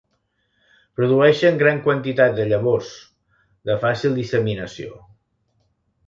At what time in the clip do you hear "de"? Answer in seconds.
2.39-2.47, 3.71-3.75